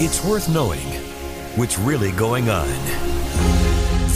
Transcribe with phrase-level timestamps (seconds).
[0.00, 0.82] It's worth knowing
[1.54, 2.66] what's really going on.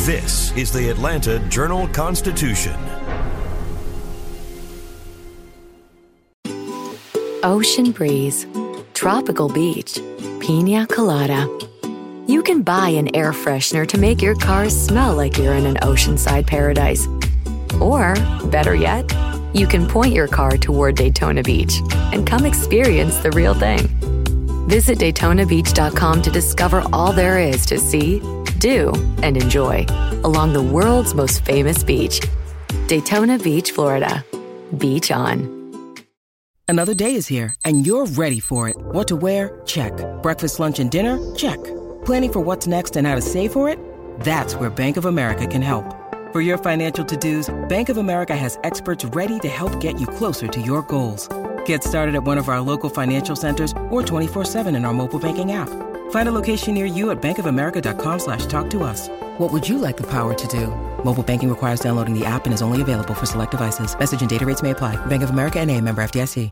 [0.04, 2.74] This is the Atlanta Journal Constitution.
[7.44, 8.44] Ocean breeze,
[8.92, 10.00] tropical beach,
[10.40, 11.46] pina colada.
[12.26, 15.76] You can buy an air freshener to make your car smell like you're in an
[15.76, 17.06] oceanside paradise.
[17.80, 18.14] Or,
[18.46, 19.08] better yet,
[19.54, 21.80] you can point your car toward Daytona Beach
[22.12, 23.97] and come experience the real thing.
[24.68, 28.20] Visit DaytonaBeach.com to discover all there is to see,
[28.58, 29.86] do, and enjoy
[30.24, 32.20] along the world's most famous beach.
[32.86, 34.22] Daytona Beach, Florida.
[34.76, 35.94] Beach on.
[36.68, 38.76] Another day is here, and you're ready for it.
[38.76, 39.58] What to wear?
[39.64, 39.92] Check.
[40.22, 41.18] Breakfast, lunch, and dinner?
[41.34, 41.56] Check.
[42.04, 43.78] Planning for what's next and how to save for it?
[44.20, 45.96] That's where Bank of America can help.
[46.30, 50.46] For your financial to-dos, Bank of America has experts ready to help get you closer
[50.46, 51.26] to your goals.
[51.68, 55.52] Get started at one of our local financial centers or 24-7 in our mobile banking
[55.52, 55.68] app.
[56.10, 59.10] Find a location near you at bankofamerica.com slash talk to us.
[59.36, 60.68] What would you like the power to do?
[61.04, 63.98] Mobile banking requires downloading the app and is only available for select devices.
[63.98, 64.96] Message and data rates may apply.
[65.06, 66.50] Bank of America and a member FDIC.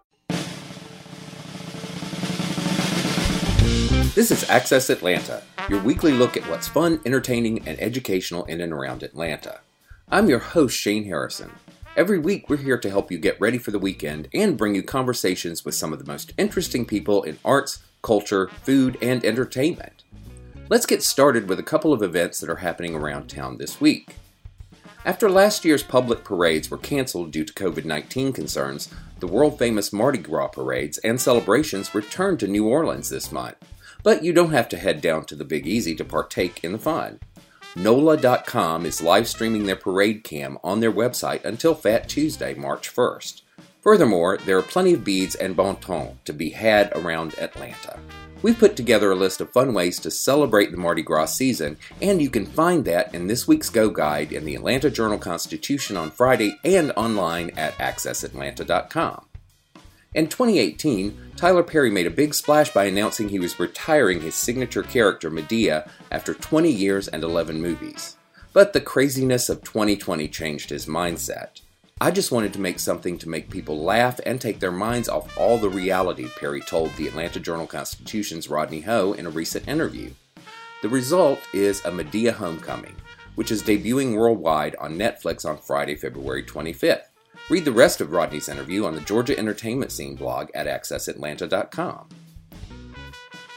[4.15, 8.73] This is Access Atlanta, your weekly look at what's fun, entertaining, and educational in and
[8.73, 9.61] around Atlanta.
[10.11, 11.53] I'm your host, Shane Harrison.
[11.97, 14.83] Every week, we're here to help you get ready for the weekend and bring you
[14.83, 20.05] conversations with some of the most interesting people in arts, culture, food, and entertainment.
[20.69, 24.17] Let's get started with a couple of events that are happening around town this week.
[25.07, 29.91] After last year's public parades were canceled due to COVID 19 concerns, the world famous
[29.91, 33.57] Mardi Gras parades and celebrations returned to New Orleans this month.
[34.03, 36.79] But you don't have to head down to the Big Easy to partake in the
[36.79, 37.21] fun.
[37.77, 43.43] NOLA.com is live streaming their parade cam on their website until Fat Tuesday, March 1st.
[43.83, 47.99] Furthermore, there are plenty of beads and bon temps to be had around Atlanta.
[48.41, 52.23] We've put together a list of fun ways to celebrate the Mardi Gras season, and
[52.23, 56.11] you can find that in this week's Go Guide in the Atlanta Journal Constitution on
[56.11, 59.27] Friday and online at accessatlanta.com.
[60.17, 64.83] In 2018, Tyler Perry made a big splash by announcing he was retiring his signature
[64.83, 68.17] character Madea, after 20 years and 11 movies.
[68.55, 71.61] But the craziness of 2020 changed his mindset.
[72.01, 75.37] I just wanted to make something to make people laugh and take their minds off
[75.37, 80.13] all the reality, Perry told the Atlanta Journal Constitution's Rodney Ho in a recent interview.
[80.81, 82.97] The result is a Madea Homecoming,
[83.35, 87.03] which is debuting worldwide on Netflix on Friday, February 25th.
[87.49, 92.09] Read the rest of Rodney's interview on the Georgia Entertainment Scene blog at accessatlanta.com.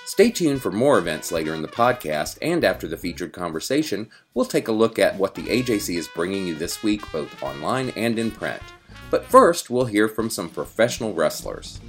[0.05, 4.45] Stay tuned for more events later in the podcast, and after the featured conversation, we'll
[4.45, 8.19] take a look at what the AJC is bringing you this week, both online and
[8.19, 8.61] in print.
[9.09, 11.79] But first, we'll hear from some professional wrestlers.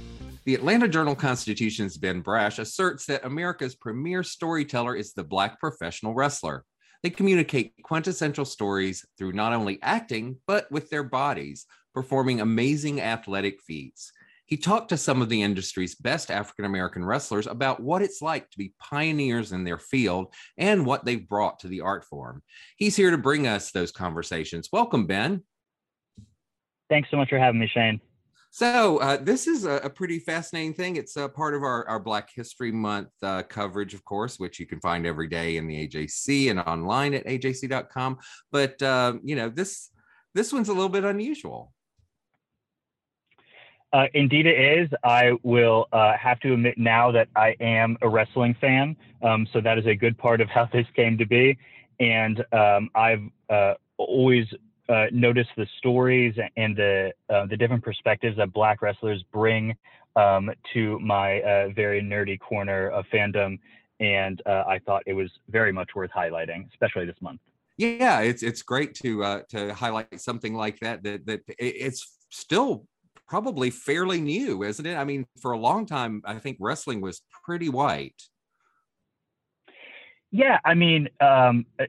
[0.45, 6.15] The Atlanta Journal Constitution's Ben Brash asserts that America's premier storyteller is the black professional
[6.15, 6.65] wrestler.
[7.03, 13.61] They communicate quintessential stories through not only acting, but with their bodies, performing amazing athletic
[13.61, 14.11] feats.
[14.45, 18.49] He talked to some of the industry's best African American wrestlers about what it's like
[18.49, 22.43] to be pioneers in their field and what they've brought to the art form.
[22.75, 24.67] He's here to bring us those conversations.
[24.73, 25.43] Welcome, Ben.
[26.89, 28.01] Thanks so much for having me, Shane.
[28.53, 30.97] So uh, this is a, a, pretty fascinating thing.
[30.97, 34.65] It's a part of our, our Black History Month uh, coverage, of course, which you
[34.65, 38.17] can find every day in the AJC and online at ajc.com.
[38.51, 39.89] But uh, you know this
[40.35, 41.71] this one's a little bit unusual.
[43.93, 44.89] Uh, indeed, it is.
[45.03, 48.95] I will uh, have to admit now that I am a wrestling fan.
[49.21, 51.57] Um, so that is a good part of how this came to be.
[51.99, 54.47] And um, I've uh, always
[54.87, 59.75] uh, noticed the stories and the uh, the different perspectives that Black wrestlers bring
[60.15, 63.59] um, to my uh, very nerdy corner of fandom.
[63.99, 67.39] And I thought it was very much worth highlighting, especially this month.
[67.77, 71.03] Yeah, it's it's great to to highlight something like that.
[71.03, 72.87] That that it's still
[73.31, 74.97] probably fairly new, isn't it?
[74.97, 78.21] I mean, for a long time, I think wrestling was pretty white.
[80.31, 81.85] Yeah, I mean, um, uh,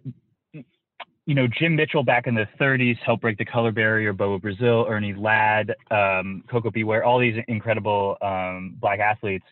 [1.26, 4.12] you know, Jim Mitchell back in the 30s helped break the color barrier.
[4.12, 6.84] Bobo Brazil, Ernie Ladd, um, Koko B.
[6.84, 9.44] Ware, all these incredible um, black athletes.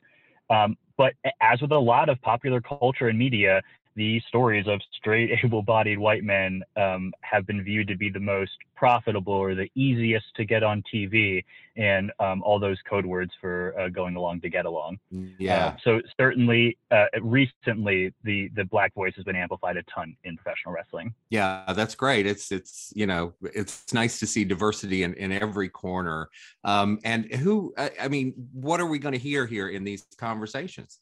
[0.49, 3.63] Um, but as with a lot of popular culture and media,
[4.01, 8.53] the stories of straight, able-bodied white men um, have been viewed to be the most
[8.75, 11.45] profitable or the easiest to get on TV,
[11.77, 14.99] and um, all those code words for uh, going along to get along.
[15.39, 15.67] Yeah.
[15.67, 20.35] Uh, so certainly, uh, recently, the the black voice has been amplified a ton in
[20.37, 21.13] professional wrestling.
[21.29, 22.27] Yeah, that's great.
[22.27, 26.31] It's it's you know it's nice to see diversity in in every corner.
[26.65, 30.07] Um, and who I, I mean, what are we going to hear here in these
[30.17, 31.01] conversations?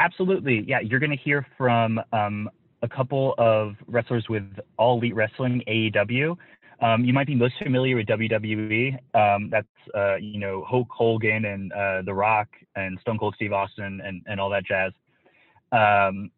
[0.00, 0.64] Absolutely.
[0.66, 2.50] Yeah, you're going to hear from um,
[2.82, 4.44] a couple of wrestlers with
[4.78, 6.36] All Elite Wrestling AEW.
[6.82, 8.94] Um, you might be most familiar with WWE.
[9.14, 13.52] Um, that's uh, you know Hulk Hogan and uh, The Rock and Stone Cold Steve
[13.52, 14.92] Austin and, and all that jazz.
[15.72, 16.30] Um,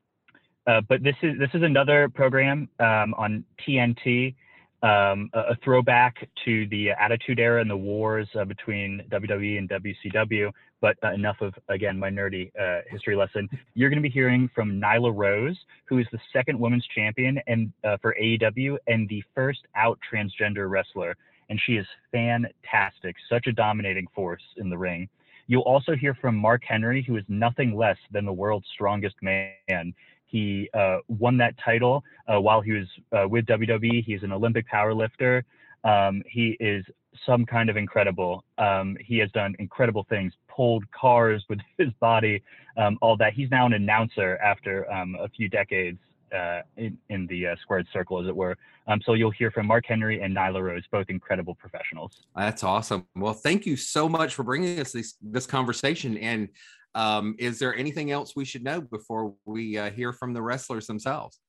[0.67, 4.35] uh, but this is this is another program um, on TNT,
[4.83, 9.69] um, a, a, throwback to the Attitude Era and the wars uh, between WWE and
[9.69, 10.51] WCW.
[10.81, 13.49] But uh, enough of again my nerdy uh, history lesson.
[13.75, 17.73] You're going to be hearing from Nyla Rose, who is the second women's champion and
[17.85, 21.17] uh, for AEW and the first out transgender wrestler,
[21.49, 23.15] and she is fantastic.
[23.31, 25.09] Such a dominating force in the ring.
[25.47, 29.95] You'll also hear from Mark Henry, who is nothing less than the world's strongest man.
[30.33, 34.03] He uh, won that title uh, while he was uh, with WWE.
[34.03, 35.43] He's an Olympic powerlifter.
[35.85, 36.87] Um, he is
[37.27, 38.43] some kind of incredible.
[38.57, 42.43] Um, he has done incredible things, pulled cars with his body,
[42.79, 43.35] um, all that.
[43.35, 45.99] He's now an announcer after um, a few decades
[46.35, 48.57] uh, in, in, the uh, squared circle, as it were.
[48.87, 52.23] Um, so you'll hear from Mark Henry and Nyla Rose, both incredible professionals.
[52.35, 53.07] That's awesome.
[53.15, 56.17] Well, thank you so much for bringing us this, this conversation.
[56.17, 56.49] And
[56.95, 60.87] um, is there anything else we should know before we uh, hear from the wrestlers
[60.87, 61.41] themselves?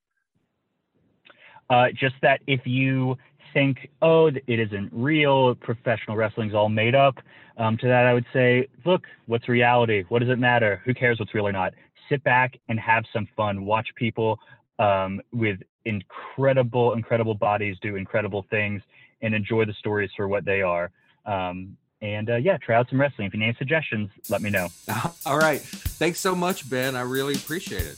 [1.69, 3.18] Uh, just that if you
[3.54, 7.16] think, oh, it isn't real, professional wrestling's all made up,
[7.57, 10.04] um, to that I would say, look, what's reality?
[10.10, 10.81] What does it matter?
[10.86, 11.74] Who cares what's real or not?
[12.10, 13.66] Sit back and have some fun.
[13.66, 14.40] Watch people
[14.80, 18.81] um, with incredible, incredible bodies do incredible things
[19.22, 20.92] and enjoy the stories for what they are.
[21.25, 23.28] Um, and uh, yeah, try out some wrestling.
[23.28, 24.68] If you need any suggestions, let me know.
[25.26, 25.62] All right.
[25.62, 26.96] Thanks so much, Ben.
[26.96, 27.96] I really appreciate it.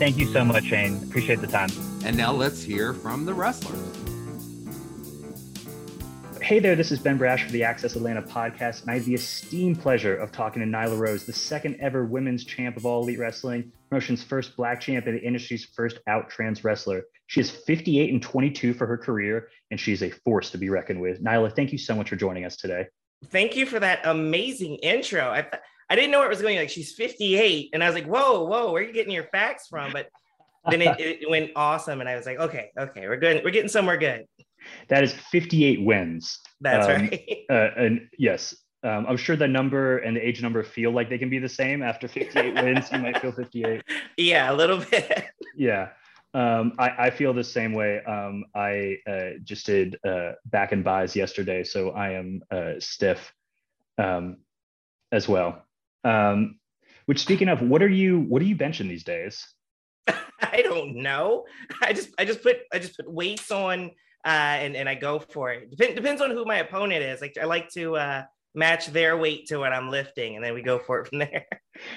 [0.00, 1.00] Thank you so much, Shane.
[1.04, 1.70] Appreciate the time.
[2.04, 3.78] And now let's hear from the wrestlers.
[6.42, 9.14] Hey there, this is Ben Brash for the Access Atlanta podcast, and I have the
[9.14, 13.20] esteemed pleasure of talking to Nyla Rose, the second ever women's champ of All Elite
[13.20, 17.04] Wrestling, promotion's first black champ, and the industry's first out trans wrestler.
[17.30, 21.00] She is 58 and 22 for her career, and she's a force to be reckoned
[21.00, 21.22] with.
[21.22, 22.88] Nyla, thank you so much for joining us today.
[23.26, 25.22] Thank you for that amazing intro.
[25.22, 25.46] I,
[25.88, 26.58] I didn't know where it was going.
[26.58, 29.68] Like she's 58, and I was like, whoa, whoa, where are you getting your facts
[29.68, 29.92] from?
[29.92, 30.08] But
[30.68, 33.44] then it, it went awesome, and I was like, okay, okay, we're good.
[33.44, 34.26] We're getting somewhere good.
[34.88, 36.36] That is 58 wins.
[36.60, 37.44] That's um, right.
[37.48, 41.18] uh, and yes, um, I'm sure the number and the age number feel like they
[41.18, 42.90] can be the same after 58 wins.
[42.90, 43.84] You might feel 58.
[44.16, 45.26] Yeah, a little bit.
[45.56, 45.90] Yeah.
[46.32, 48.02] Um, I, I, feel the same way.
[48.04, 53.32] Um, I uh, just did uh, back and bis yesterday, so I am uh, stiff
[53.98, 54.36] um,
[55.10, 55.64] as well.
[56.04, 56.60] Um,
[57.06, 59.44] which, speaking of, what are you what are you benching these days?
[60.06, 61.46] I don't know.
[61.82, 63.90] I just I just put I just put weights on
[64.24, 65.76] uh, and and I go for it.
[65.76, 67.20] Dep- depends on who my opponent is.
[67.20, 68.22] Like I like to uh,
[68.54, 71.46] match their weight to what I'm lifting, and then we go for it from there.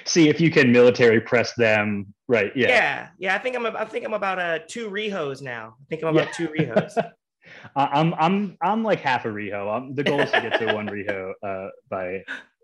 [0.04, 2.52] See if you can military press them, right?
[2.56, 3.34] Yeah, yeah, yeah.
[3.34, 5.74] I think I'm I think I'm about a two rehos now.
[5.80, 6.46] I think I'm about yeah.
[6.46, 7.12] two rehos.
[7.76, 9.74] I'm I'm I'm like half a reho.
[9.74, 12.22] I'm, the goal is to get to one reho uh, by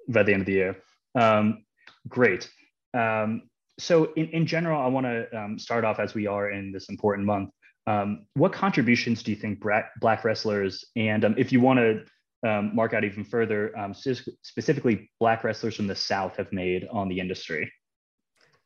[0.09, 0.77] by the end of the year.
[1.15, 1.65] Um,
[2.09, 2.51] great.
[2.95, 3.43] Um,
[3.79, 6.89] so in, in general, I want to um, start off as we are in this
[6.89, 7.51] important month
[7.87, 12.05] um, what contributions do you think black, wrestlers, and um, if you want to
[12.43, 17.09] um, mark out even further, um, specifically black wrestlers from the South have made on
[17.09, 17.71] the industry?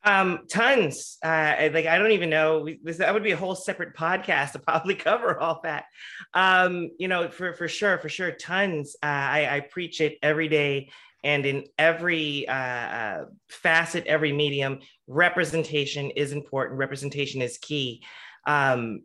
[0.05, 1.17] Um, tons.
[1.25, 2.61] Uh, like I don't even know.
[2.61, 5.87] We, this that would be a whole separate podcast to probably cover all that.
[6.35, 8.97] Um, you know, for for sure, for sure, tons.
[9.03, 10.91] Uh, I, I preach it every day
[11.25, 16.79] and in every uh, uh, facet, every medium, representation is important.
[16.79, 18.05] Representation is key
[18.47, 19.03] um,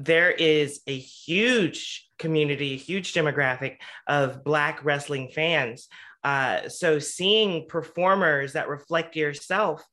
[0.00, 3.76] there is a huge community, huge demographic
[4.06, 5.88] of Black wrestling fans.
[6.24, 9.84] Uh, so seeing performers that reflect yourself,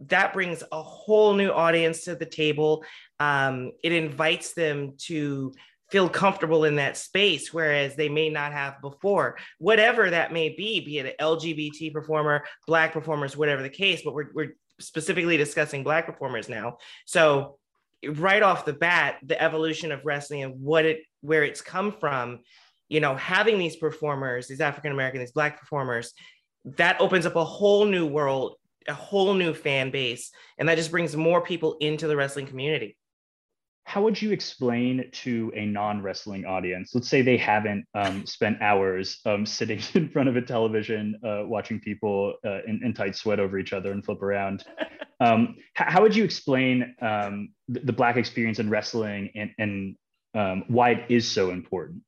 [0.00, 2.84] that brings a whole new audience to the table.
[3.20, 5.52] Um, it invites them to
[5.92, 10.80] feel comfortable in that space, whereas they may not have before, whatever that may be,
[10.80, 15.84] be it an LGBT performer, Black performers, whatever the case, but we're, we're specifically discussing
[15.84, 16.78] Black performers now.
[17.06, 17.58] So
[18.08, 22.40] right off the bat the evolution of wrestling and what it where it's come from
[22.88, 26.12] you know having these performers these african american these black performers
[26.64, 28.56] that opens up a whole new world
[28.88, 30.30] a whole new fan base.
[30.58, 32.96] And that just brings more people into the wrestling community
[33.84, 39.20] how would you explain to a non-wrestling audience let's say they haven't um, spent hours
[39.26, 43.40] um, sitting in front of a television uh, watching people uh, in, in, tight sweat
[43.40, 44.64] over each other and flip around?
[45.20, 49.96] Um, how would you explain um, the, the, black experience in wrestling and, and
[50.34, 52.02] um, why it is so important?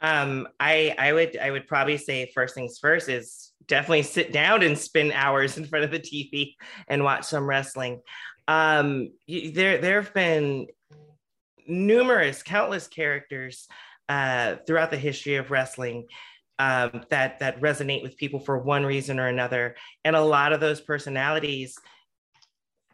[0.00, 4.62] Um, I, I would I would probably say first things first is definitely sit down
[4.62, 6.54] and spend hours in front of the TV
[6.88, 8.00] and watch some wrestling.
[8.46, 10.66] Um, there, there have been
[11.66, 13.66] numerous, countless characters
[14.08, 16.06] uh, throughout the history of wrestling
[16.58, 20.60] um, that that resonate with people for one reason or another, and a lot of
[20.60, 21.76] those personalities,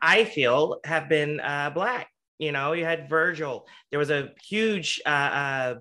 [0.00, 2.08] I feel, have been uh, black.
[2.38, 3.66] You know, you had Virgil.
[3.90, 5.00] There was a huge.
[5.04, 5.74] Uh, uh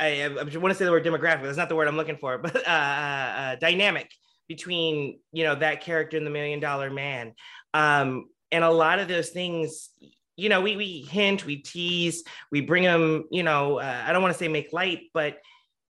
[0.00, 1.42] I, I, want to say the word demographic.
[1.42, 4.10] That's not the word I'm looking for, but uh, uh, uh, dynamic
[4.48, 7.34] between you know that character and the Million Dollar Man.
[7.74, 9.90] Um, and a lot of those things
[10.40, 14.22] you know, we we hint, we tease, we bring them, you know, uh, I don't
[14.22, 15.36] want to say make light, but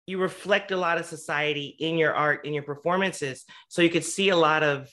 [0.06, 3.44] you reflect a lot of society in your art, in your performances.
[3.68, 4.88] So you could see a lot of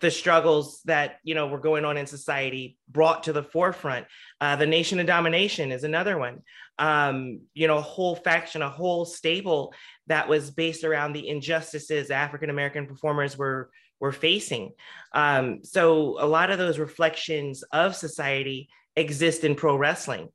[0.00, 4.06] the struggles that you know were going on in society brought to the forefront.
[4.40, 6.42] Uh, the Nation of Domination is another one.
[6.78, 9.72] Um, you know, a whole faction, a whole stable
[10.08, 14.72] that was based around the injustices African American performers were were facing.
[15.12, 20.28] Um, so a lot of those reflections of society exist in pro wrestling.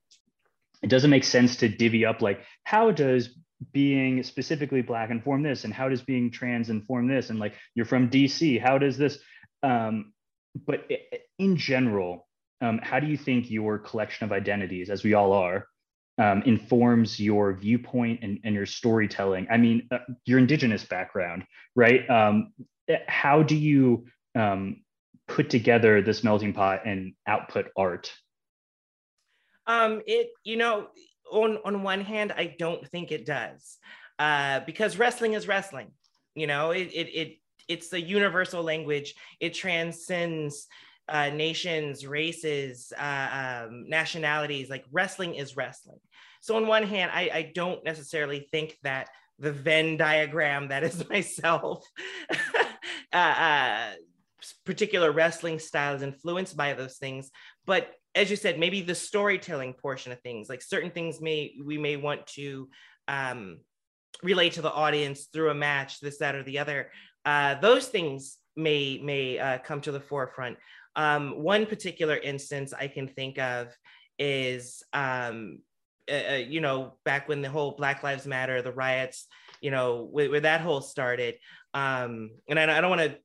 [0.82, 3.38] It doesn't make sense to divvy up like how does
[3.74, 7.86] being specifically black inform this and how does being trans inform this and like you're
[7.86, 9.20] from DC how does this
[9.64, 10.14] um,
[10.66, 10.90] but
[11.38, 12.28] in general
[12.62, 15.68] um, how do you think your collection of identities as we all are
[16.20, 21.44] um, informs your viewpoint and, and your storytelling i mean uh, your indigenous background
[21.76, 22.54] right um,
[23.08, 24.82] how do you um,
[25.30, 28.12] put together this melting pot and output art?
[29.68, 30.88] Um, it you know
[31.32, 33.78] on on one hand, I don't think it does
[34.18, 35.92] uh, because wrestling is wrestling.
[36.36, 39.14] You know, it it, it it's the universal language.
[39.40, 40.68] It transcends
[41.10, 44.70] uh, nations, races, uh, um, nationalities.
[44.70, 46.00] Like wrestling is wrestling.
[46.42, 51.08] So on one hand, I, I don't necessarily think that the Venn diagram that is
[51.10, 51.86] myself
[53.14, 53.92] uh, uh,
[54.66, 57.32] particular wrestling style is influenced by those things.
[57.66, 61.78] But as you said, maybe the storytelling portion of things, like certain things may we
[61.78, 62.70] may want to
[63.08, 63.60] um,
[64.24, 66.92] relate to the audience through a match, this, that, or the other.
[67.26, 70.58] Uh, those things may may uh, come to the forefront.
[71.00, 73.74] Um, one particular instance I can think of
[74.20, 75.60] is, um,
[76.12, 79.26] uh, uh you know, back when the whole Black Lives Matter, the riots,
[79.62, 81.36] you know, where, where that whole started.
[81.74, 83.18] Um, and I, I don't want to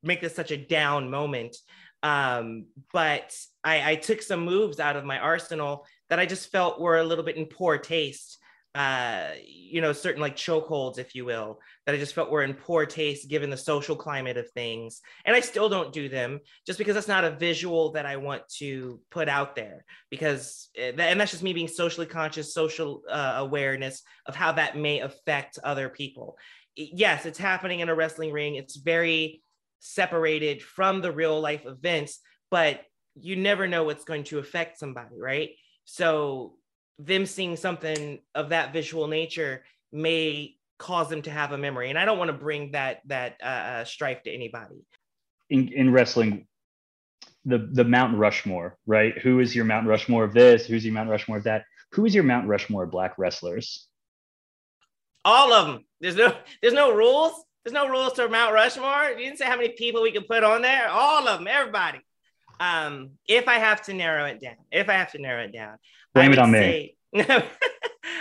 [0.00, 1.56] make this such a down moment,
[2.04, 6.80] um, but I, I took some moves out of my arsenal that I just felt
[6.80, 8.38] were a little bit in poor taste
[8.78, 12.54] uh, you know, certain like chokeholds, if you will, that I just felt were in
[12.54, 15.00] poor taste given the social climate of things.
[15.24, 18.48] And I still don't do them just because that's not a visual that I want
[18.58, 19.84] to put out there.
[20.10, 24.76] Because, eh, and that's just me being socially conscious, social uh, awareness of how that
[24.76, 26.38] may affect other people.
[26.76, 28.54] Yes, it's happening in a wrestling ring.
[28.54, 29.42] It's very
[29.80, 32.82] separated from the real life events, but
[33.16, 35.50] you never know what's going to affect somebody, right?
[35.84, 36.54] So
[36.98, 39.62] them seeing something of that visual nature
[39.92, 41.90] may cause them to have a memory.
[41.90, 44.84] And i don't want to bring that that uh, uh, strife to anybody.
[45.50, 46.46] In, in wrestling
[47.44, 49.16] the the mount rushmore right?
[49.18, 50.66] Who is your mount rushmore of this?
[50.66, 51.64] Who's your mount rushmore of that?
[51.92, 53.86] Who is your mount rushmore of black wrestlers?
[55.24, 57.44] All of them there's no there's no rules.
[57.64, 59.10] There's no rules to mount rushmore.
[59.10, 60.88] You didn't say how many people we can put on there.
[60.88, 62.00] All of them everybody
[62.60, 65.78] um if i have to narrow it down if i have to narrow it down
[66.14, 67.24] Blame it on say, me.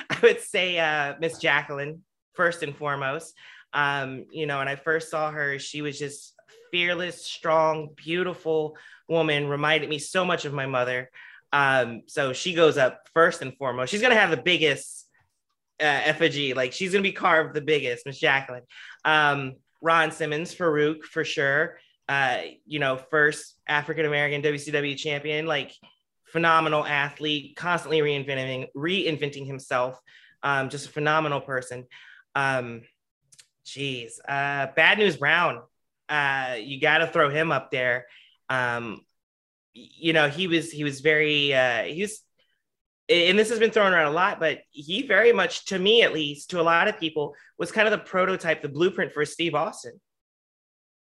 [0.09, 2.03] I would say uh, Miss Jacqueline
[2.33, 3.33] first and foremost.
[3.73, 6.33] Um, you know, when I first saw her, she was just
[6.71, 8.77] fearless, strong, beautiful
[9.09, 9.47] woman.
[9.47, 11.09] Reminded me so much of my mother.
[11.53, 13.91] Um, so she goes up first and foremost.
[13.91, 15.07] She's gonna have the biggest
[15.81, 18.63] uh, effigy, like she's gonna be carved the biggest, Miss Jacqueline.
[19.05, 21.79] Um, Ron Simmons, Farouk for sure.
[22.09, 25.45] Uh, you know, first African American WCW champion.
[25.45, 25.73] Like
[26.27, 29.99] phenomenal athlete, constantly reinventing reinventing himself.
[30.43, 31.85] Um, just a phenomenal person.
[32.35, 32.81] Um,
[33.65, 35.61] geez, uh, Bad News Brown.
[36.07, 38.05] Uh, you got to throw him up there.
[38.49, 39.01] Um,
[39.73, 42.21] you know, he was he was very uh, he was,
[43.09, 46.13] and this has been thrown around a lot, but he very much, to me at
[46.13, 49.55] least, to a lot of people, was kind of the prototype, the blueprint for Steve
[49.55, 49.99] Austin.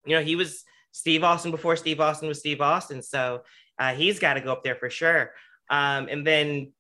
[0.05, 3.01] You know, he was Steve Austin before Steve Austin was Steve Austin.
[3.01, 3.43] So
[3.79, 5.31] uh, he's got to go up there for sure.
[5.69, 6.74] Um, and then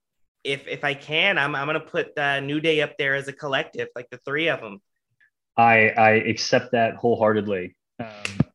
[0.43, 3.33] if if I can, I'm I'm gonna put uh, New Day up there as a
[3.33, 4.81] collective, like the three of them.
[5.57, 7.75] I I accept that wholeheartedly.
[7.99, 8.07] Um,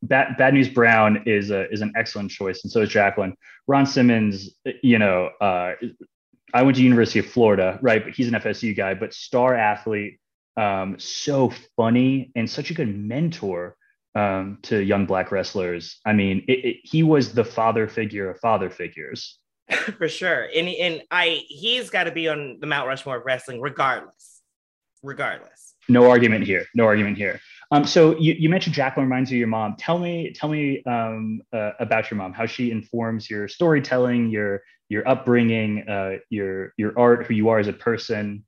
[0.03, 3.35] Bad, Bad News Brown is a is an excellent choice, and so is Jacqueline.
[3.67, 4.49] Ron Simmons,
[4.81, 5.73] you know, uh,
[6.53, 8.03] I went to University of Florida, right?
[8.03, 10.19] But he's an FSU guy, but star athlete,
[10.55, 13.76] um, so funny and such a good mentor
[14.17, 15.99] um, to young black wrestlers.
[16.03, 19.37] I mean, it, it, he was the father figure of father figures.
[19.97, 23.61] For sure, and and I he's got to be on the Mount Rushmore of wrestling,
[23.61, 24.41] regardless.
[25.03, 25.75] Regardless.
[25.89, 26.65] No argument here.
[26.73, 27.39] No argument here.
[27.71, 29.75] Um, so you, you mentioned Jacqueline reminds you of your mom.
[29.77, 32.33] Tell me, tell me um, uh, about your mom.
[32.33, 37.59] How she informs your storytelling, your your upbringing, uh, your your art, who you are
[37.59, 38.45] as a person.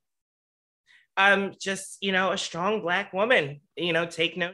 [1.18, 3.60] Um, just you know, a strong black woman.
[3.76, 4.52] You know, take no.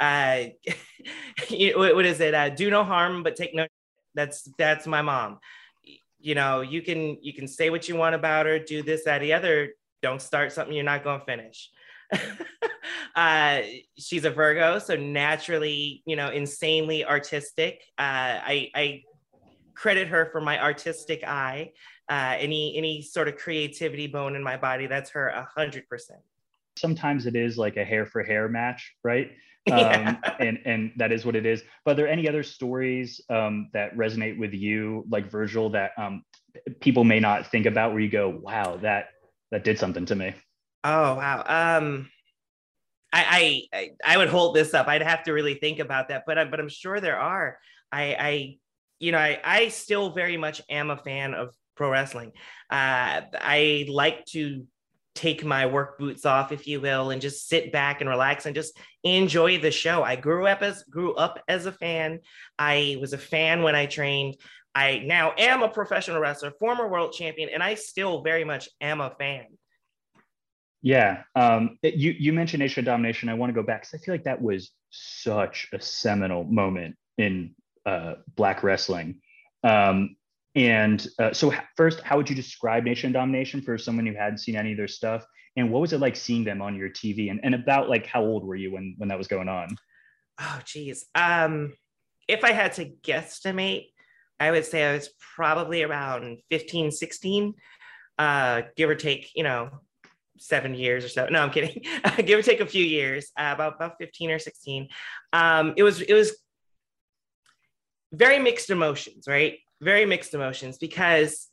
[0.00, 0.44] Uh,
[1.50, 2.34] what is it?
[2.34, 3.66] Uh, do no harm, but take no.
[4.14, 5.38] That's that's my mom.
[6.18, 9.20] You know, you can you can say what you want about her, do this, that,
[9.20, 9.74] the other.
[10.02, 11.70] Don't start something you're not going to finish.
[13.14, 13.60] uh,
[13.98, 17.82] she's a Virgo, so naturally, you know, insanely artistic.
[17.98, 19.02] Uh, I, I
[19.74, 21.72] credit her for my artistic eye.
[22.08, 26.20] Uh, any any sort of creativity bone in my body, that's her a hundred percent.
[26.76, 29.30] Sometimes it is like a hair for hair match, right?
[29.80, 31.62] Um, and and that is what it is.
[31.84, 36.24] But are there any other stories um, that resonate with you, like Virgil, that um,
[36.80, 39.08] people may not think about, where you go, "Wow, that
[39.50, 40.34] that did something to me."
[40.84, 41.78] Oh wow.
[41.78, 42.10] Um,
[43.12, 44.86] I, I I would hold this up.
[44.86, 47.58] I'd have to really think about that, but I, but I'm sure there are.
[47.90, 48.58] I I
[48.98, 52.32] you know I I still very much am a fan of pro wrestling.
[52.70, 54.66] Uh, I like to
[55.20, 58.54] take my work boots off, if you will, and just sit back and relax and
[58.54, 60.02] just enjoy the show.
[60.02, 62.20] I grew up as grew up as a fan.
[62.58, 64.36] I was a fan when I trained.
[64.74, 69.00] I now am a professional wrestler, former world champion, and I still very much am
[69.02, 69.46] a fan.
[70.80, 73.28] Yeah, um, you you mentioned Nation Domination.
[73.28, 76.96] I want to go back because I feel like that was such a seminal moment
[77.18, 79.20] in uh, Black wrestling.
[79.62, 80.16] Um,
[80.54, 84.56] and uh, so, first, how would you describe Nation Domination for someone who hadn't seen
[84.56, 85.24] any of their stuff?
[85.56, 87.30] And what was it like seeing them on your TV?
[87.30, 89.76] And, and about like how old were you when when that was going on?
[90.40, 91.06] Oh, geez.
[91.14, 91.74] Um,
[92.26, 93.86] if I had to guesstimate,
[94.38, 97.54] I would say I was probably around 15, 16,
[98.18, 99.70] uh, give or take, you know,
[100.38, 101.26] seven years or so.
[101.26, 101.84] No, I'm kidding.
[102.24, 104.88] Give or take a few years, uh, about about 15 or 16.
[105.32, 106.34] Um, it was it was
[108.12, 109.58] very mixed emotions, right?
[109.80, 111.48] Very mixed emotions because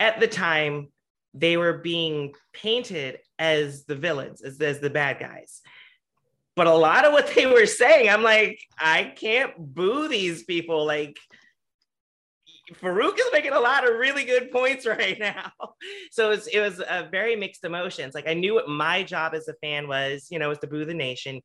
[0.00, 0.88] at the time
[1.34, 5.60] they were being painted as the villains, as, as the bad guys.
[6.56, 10.84] But a lot of what they were saying, I'm like, I can't boo these people.
[10.84, 11.16] Like,
[12.74, 15.52] Farouk is making a lot of really good points right now.
[16.10, 18.14] So it was, it was a very mixed emotions.
[18.14, 20.84] Like I knew what my job as a fan was, you know, was to boo
[20.84, 21.40] the nation,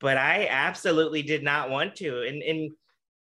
[0.00, 2.22] but I absolutely did not want to.
[2.22, 2.70] And, and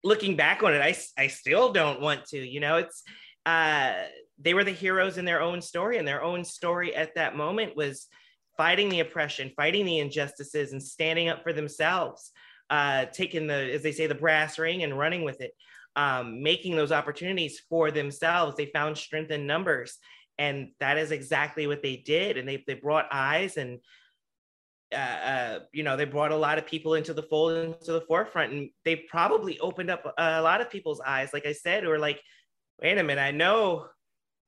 [0.06, 3.04] looking back on it, I, I still don't want to, you know, it's,
[3.46, 3.94] uh,
[4.40, 7.76] they were the heroes in their own story and their own story at that moment
[7.76, 8.08] was
[8.56, 12.32] fighting the oppression, fighting the injustices and standing up for themselves,
[12.70, 15.52] uh, taking the, as they say, the brass ring and running with it
[15.96, 18.56] um, making those opportunities for themselves.
[18.56, 19.98] They found strength in numbers.
[20.38, 22.38] And that is exactly what they did.
[22.38, 23.80] And they, they brought eyes and,
[24.96, 28.02] uh, uh, you know, they brought a lot of people into the fold, into the
[28.02, 28.54] forefront.
[28.54, 32.22] And they probably opened up a, lot of people's eyes, like I said, are like,
[32.82, 33.88] wait a minute, I know,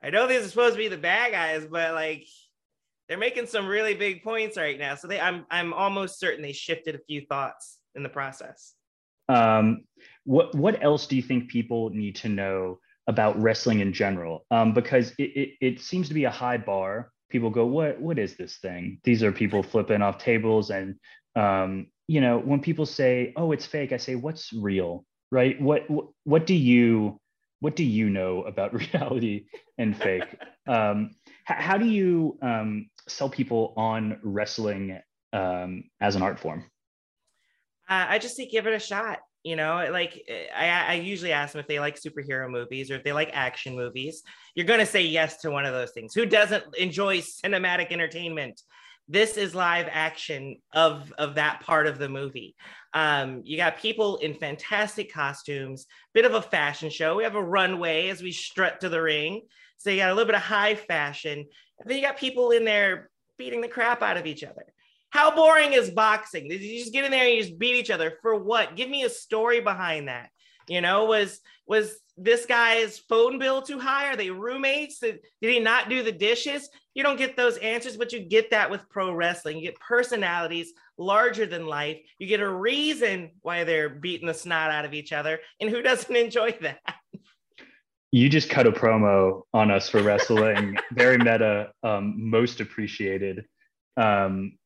[0.01, 2.25] I know these are supposed to be the bad guys, but like,
[3.07, 4.95] they're making some really big points right now.
[4.95, 8.73] So they, I'm, I'm almost certain they shifted a few thoughts in the process.
[9.29, 9.83] Um,
[10.23, 14.45] what what else do you think people need to know about wrestling in general?
[14.51, 17.11] Um, because it, it, it seems to be a high bar.
[17.29, 18.99] People go, what what is this thing?
[19.03, 20.95] These are people flipping off tables, and
[21.35, 25.59] um, you know, when people say, "Oh, it's fake," I say, "What's real?" Right?
[25.61, 27.19] What what, what do you
[27.59, 29.45] what do you know about reality
[29.77, 30.23] and fake?
[30.67, 31.11] um,
[31.49, 34.99] h- how do you um, sell people on wrestling
[35.33, 36.65] um, as an art form?
[37.89, 39.19] Uh, I just say give it a shot.
[39.47, 43.05] You know, like I, I usually ask them if they like superhero movies or if
[43.05, 44.21] they like action movies.
[44.55, 46.13] You're going to say yes to one of those things.
[46.13, 48.61] Who doesn't enjoy cinematic entertainment?
[49.07, 52.57] This is live action of, of that part of the movie.
[52.93, 57.15] Um, you got people in fantastic costumes, bit of a fashion show.
[57.15, 59.43] We have a runway as we strut to the ring.
[59.77, 61.45] So you got a little bit of high fashion.
[61.79, 64.65] And then you got people in there beating the crap out of each other.
[65.09, 66.49] How boring is boxing?
[66.49, 68.75] Did you just get in there and you just beat each other for what?
[68.75, 70.29] Give me a story behind that.
[70.67, 74.07] You know, was was this guy's phone bill too high?
[74.07, 74.99] Are they roommates?
[74.99, 76.69] Did, did he not do the dishes?
[76.93, 79.57] You don't get those answers, but you get that with pro wrestling.
[79.57, 81.99] You get personalities larger than life.
[82.19, 85.39] You get a reason why they're beating the snot out of each other.
[85.61, 86.79] And who doesn't enjoy that?
[88.11, 90.77] You just cut a promo on us for wrestling.
[90.93, 93.45] Very meta, um, most appreciated.
[93.95, 94.57] Um,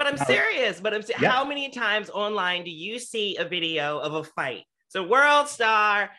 [0.00, 0.80] But I'm serious.
[0.80, 1.30] But I'm se- Yeah.
[1.30, 4.64] how many times online do you see a video of a fight?
[4.88, 6.10] So world star,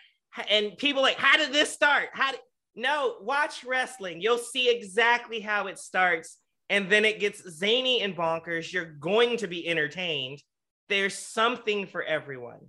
[0.49, 2.09] and people like, how did this start?
[2.13, 2.41] How did
[2.75, 4.21] no watch wrestling?
[4.21, 6.37] You'll see exactly how it starts,
[6.69, 8.71] and then it gets zany and bonkers.
[8.71, 10.43] You're going to be entertained.
[10.87, 12.59] There's something for everyone.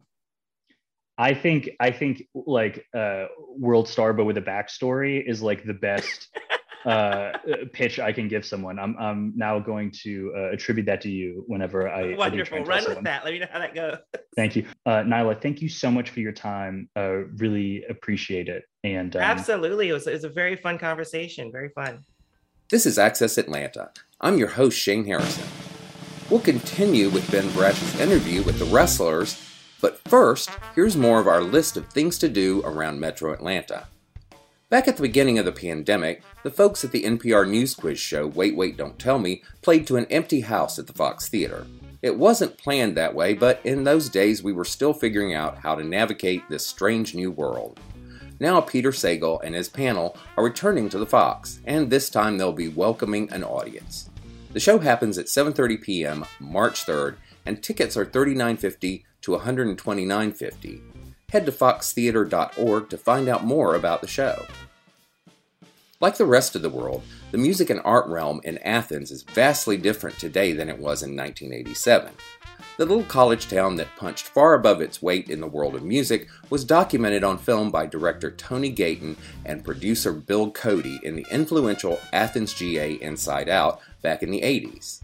[1.19, 3.27] I think I think like uh,
[3.59, 6.35] World Star, but with a backstory, is like the best
[6.85, 7.33] uh,
[7.73, 8.79] pitch I can give someone.
[8.79, 12.17] I'm I'm now going to uh, attribute that to you whenever I I do try
[12.17, 12.57] Wonderful.
[12.59, 13.05] and tell Run with someone.
[13.05, 13.25] that.
[13.25, 13.97] Let me know how that goes.
[14.37, 15.41] Thank you, uh, Nyla.
[15.41, 16.89] Thank you so much for your time.
[16.97, 18.65] Uh, really appreciate it.
[18.85, 19.89] And um, Absolutely.
[19.89, 21.53] It was, it was a very fun conversation.
[21.53, 22.01] Very fun.
[22.71, 23.91] This is Access Atlanta.
[24.21, 25.47] I'm your host, Shane Harrison.
[26.31, 29.39] We'll continue with Ben Brash's interview with the wrestlers,
[29.83, 33.89] but first, here's more of our list of things to do around Metro Atlanta.
[34.73, 38.27] Back at the beginning of the pandemic, the folks at the NPR News Quiz show
[38.27, 41.67] Wait, Wait, Don't Tell Me played to an empty house at the Fox Theater.
[42.01, 45.75] It wasn't planned that way, but in those days we were still figuring out how
[45.75, 47.81] to navigate this strange new world.
[48.41, 52.55] Now Peter Sagal and his panel are returning to the Fox, and this time they'll
[52.55, 54.09] be welcoming an audience.
[54.55, 56.25] The show happens at 7:30 p.m.
[56.41, 60.92] March 3rd, and tickets are $39.50 to $129.50.
[61.33, 64.45] Head to foxtheater.org to find out more about the show.
[65.99, 69.79] Like the rest of the world, the music and art realm in Athens is vastly
[69.79, 72.13] different today than it was in 1987.
[72.77, 76.29] The little college town that punched far above its weight in the world of music
[76.51, 79.17] was documented on film by director Tony Gayton
[79.47, 85.01] and producer Bill Cody in the influential Athens GA Inside Out back in the 80s.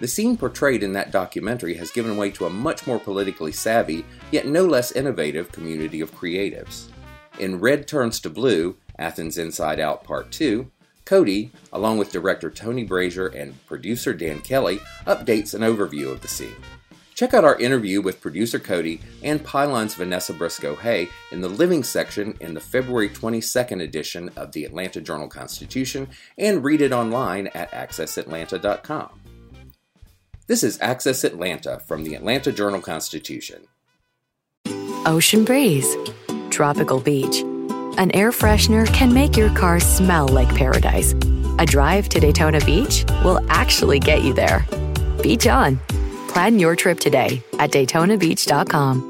[0.00, 4.06] The scene portrayed in that documentary has given way to a much more politically savvy,
[4.30, 6.86] yet no less innovative community of creatives.
[7.38, 10.70] In Red Turns to Blue, Athens Inside Out Part 2,
[11.04, 16.28] Cody, along with director Tony Brazier and producer Dan Kelly, updates an overview of the
[16.28, 16.56] scene.
[17.14, 21.82] Check out our interview with producer Cody and Pylon's Vanessa Briscoe Hay in the Living
[21.82, 26.08] section in the February 22nd edition of the Atlanta Journal Constitution
[26.38, 29.19] and read it online at accessatlanta.com.
[30.50, 33.68] This is Access Atlanta from the Atlanta Journal Constitution.
[35.06, 35.96] Ocean breeze,
[36.50, 37.42] tropical beach.
[37.96, 41.12] An air freshener can make your car smell like paradise.
[41.60, 44.66] A drive to Daytona Beach will actually get you there.
[45.22, 45.78] Beach on.
[46.26, 49.09] Plan your trip today at DaytonaBeach.com.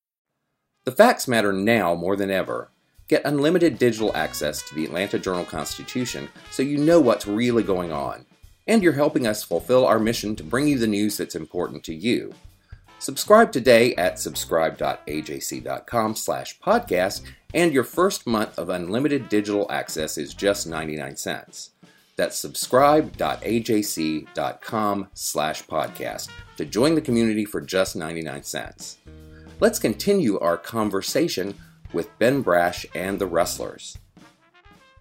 [0.83, 2.71] The facts matter now more than ever.
[3.07, 7.91] Get unlimited digital access to the Atlanta Journal Constitution so you know what's really going
[7.91, 8.25] on.
[8.67, 11.93] And you're helping us fulfill our mission to bring you the news that's important to
[11.93, 12.33] you.
[12.97, 17.21] Subscribe today at subscribe.ajc.com slash podcast,
[17.53, 21.69] and your first month of unlimited digital access is just 99 cents.
[22.15, 28.97] That's subscribe.ajc.com slash podcast to join the community for just 99 cents.
[29.61, 31.53] Let's continue our conversation
[31.93, 33.95] with Ben Brash and the wrestlers.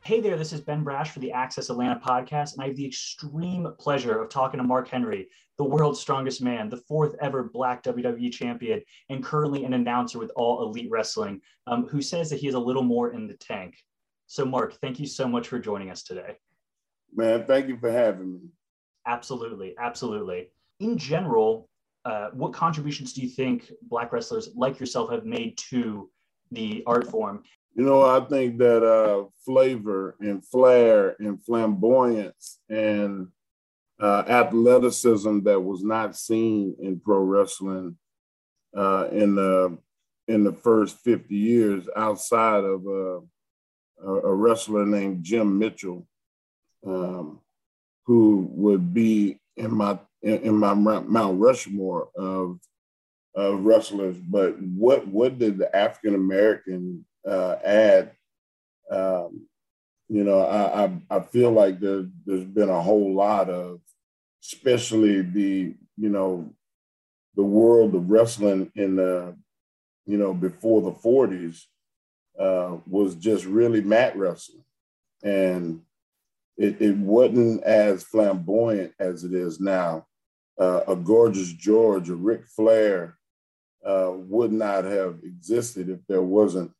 [0.04, 2.84] Hey there, this is Ben Brash for the Access Atlanta podcast, and I have the
[2.84, 7.82] extreme pleasure of talking to Mark Henry, the world's strongest man, the fourth ever Black
[7.82, 12.44] WWE champion, and currently an announcer with All Elite Wrestling, um, who says that he
[12.44, 13.78] has a little more in the tank.
[14.26, 16.36] So, Mark, thank you so much for joining us today.
[17.16, 18.40] Man, thank you for having me.
[19.06, 20.50] Absolutely, absolutely.
[20.80, 21.69] In general,
[22.04, 26.10] uh, what contributions do you think Black wrestlers like yourself have made to
[26.50, 27.42] the art form?
[27.74, 33.28] You know, I think that uh, flavor and flair and flamboyance and
[34.00, 37.96] uh, athleticism that was not seen in pro wrestling
[38.76, 39.78] uh, in the
[40.26, 43.20] in the first 50 years outside of uh,
[44.06, 46.06] a, a wrestler named Jim Mitchell,
[46.86, 47.40] um,
[48.06, 52.58] who would be in my in, in my Mount Rushmore of
[53.34, 54.16] of wrestlers.
[54.16, 58.12] But what what did the African American uh, add?
[58.90, 59.46] Um,
[60.08, 63.80] you know, I, I I feel like there there's been a whole lot of,
[64.42, 66.50] especially the you know,
[67.36, 69.36] the world of wrestling in the,
[70.06, 71.62] you know, before the 40s
[72.38, 74.64] uh, was just really mat wrestling,
[75.22, 75.82] and
[76.56, 80.06] it, it wasn't as flamboyant as it is now.
[80.60, 83.16] Uh, a Gorgeous George, a Ric Flair
[83.84, 86.70] uh, would not have existed if there wasn't,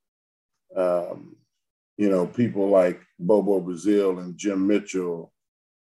[0.77, 1.37] um,
[1.97, 5.33] you know, people like Bobo Brazil and Jim Mitchell,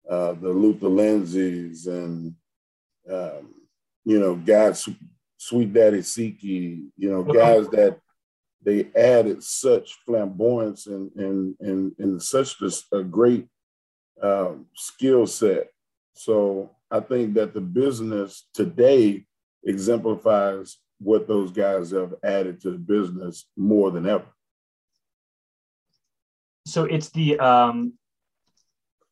[0.09, 2.33] uh, the Luther Lindsays, and
[3.09, 3.53] um,
[4.03, 4.87] you know, guys,
[5.37, 7.99] Sweet Daddy Siki, you know, guys that
[8.63, 13.47] they added such flamboyance and and and, and such a, a great
[14.21, 15.69] um, skill set.
[16.13, 19.25] So I think that the business today
[19.63, 24.25] exemplifies what those guys have added to the business more than ever.
[26.65, 27.93] So it's the um,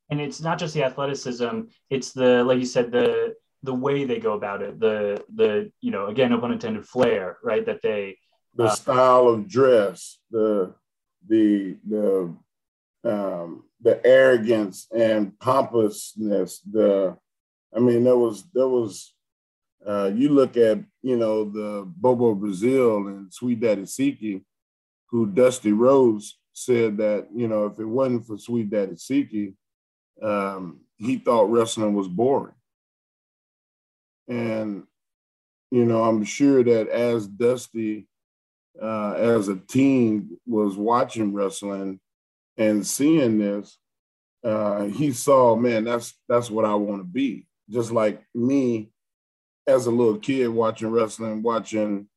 [0.10, 4.20] and it's not just the athleticism; it's the like you said the the way they
[4.20, 7.66] go about it, the the you know again no pun intended flair, right?
[7.66, 8.18] That they
[8.56, 10.74] the uh, style of dress, the
[11.28, 12.36] the the
[13.06, 17.18] um, the arrogance and pompousness, the
[17.76, 19.14] I mean, there was there was
[19.86, 24.44] uh, you look at you know the Bobo Brazil and Sweet Daddy Siki,
[25.10, 29.56] who Dusty Rhodes said that you know if it wasn't for Sweet Daddy Siki,
[30.22, 32.56] um, he thought wrestling was boring.
[34.28, 34.84] And
[35.72, 38.08] you know, I'm sure that as Dusty,
[38.82, 42.00] uh, as a teen, was watching wrestling
[42.58, 43.80] and seeing this,
[44.44, 48.92] uh, he saw, man, that's that's what I want to be just like me
[49.68, 52.08] as a little kid watching wrestling, watching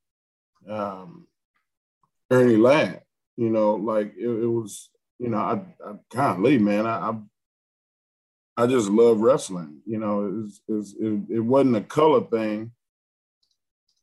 [0.69, 1.27] um,
[2.31, 3.03] Ernie Ladd.
[3.37, 5.61] You know, like it, it was, you know, I,
[6.17, 6.87] I leave, man.
[6.87, 7.19] I, I,
[8.57, 9.81] I just love wrestling.
[9.85, 12.73] You know, it, was, it, was, it, it wasn't a color thing,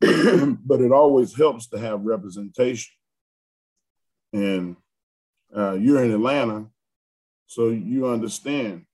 [0.00, 2.92] but it always helps to have representation.
[4.32, 4.76] And
[5.56, 6.66] uh, you're in Atlanta,
[7.46, 8.86] so you understand.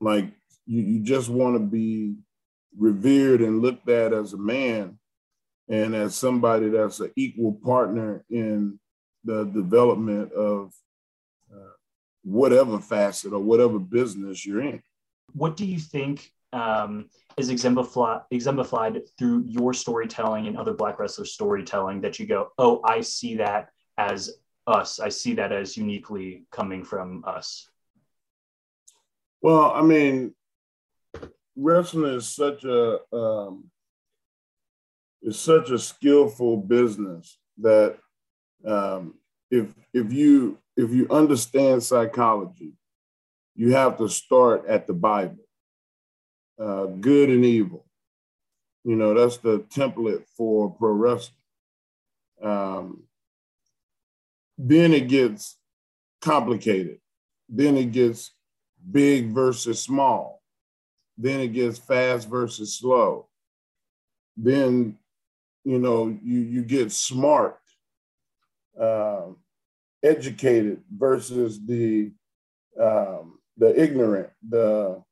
[0.00, 0.32] Like
[0.66, 2.14] you, you just want to be
[2.76, 4.98] revered and looked at as a man
[5.68, 8.78] and as somebody that's an equal partner in
[9.24, 10.72] the development of
[11.52, 11.74] uh,
[12.24, 14.82] whatever facet or whatever business you're in.
[15.34, 21.32] What do you think um, is exemplified, exemplified through your storytelling and other Black wrestlers'
[21.32, 24.30] storytelling that you go, oh, I see that as
[24.66, 25.00] us.
[25.00, 27.68] I see that as uniquely coming from us?
[29.40, 30.34] Well, I mean,
[31.56, 33.64] wrestling is such a um,
[35.22, 37.96] is such a skillful business that
[38.66, 39.14] um,
[39.50, 42.72] if if you if you understand psychology,
[43.54, 45.44] you have to start at the Bible,
[46.58, 47.84] uh, good and evil.
[48.84, 51.36] You know that's the template for pro wrestling.
[52.42, 53.04] Um,
[54.58, 55.56] then it gets
[56.20, 56.98] complicated.
[57.48, 58.32] Then it gets
[58.90, 60.31] big versus small
[61.16, 63.28] then it gets fast versus slow.
[64.36, 64.98] Then,
[65.64, 67.58] you know, you, you get smart,
[68.80, 69.26] uh,
[70.02, 72.12] educated versus the
[72.80, 75.02] um, the ignorant, the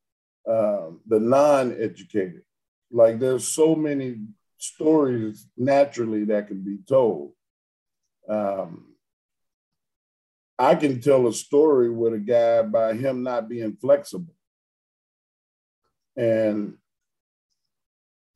[0.50, 2.42] uh, the non-educated.
[2.90, 4.22] Like there's so many
[4.56, 7.32] stories naturally that can be told.
[8.28, 8.86] Um,
[10.58, 14.34] I can tell a story with a guy by him not being flexible
[16.20, 16.74] and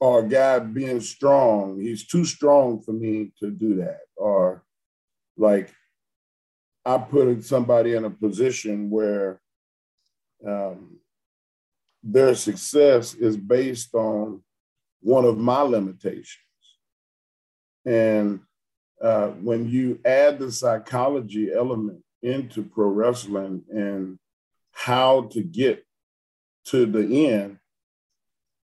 [0.01, 4.01] or guy being strong, he's too strong for me to do that.
[4.17, 4.65] Or
[5.37, 5.71] like
[6.85, 9.41] I put somebody in a position where
[10.47, 10.99] um,
[12.03, 14.43] their success is based on
[15.01, 16.39] one of my limitations.
[17.85, 18.41] And
[19.03, 24.19] uh, when you add the psychology element into pro wrestling and
[24.73, 25.85] how to get
[26.67, 27.59] to the end,